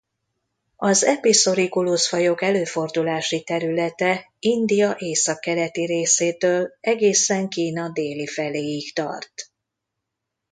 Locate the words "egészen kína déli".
6.79-8.27